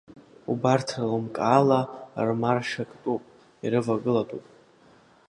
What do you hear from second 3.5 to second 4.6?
ирывагылатәуп.